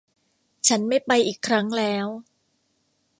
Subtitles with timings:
[0.67, 2.07] ฉันไม่ไปอีกครั้งแล้ว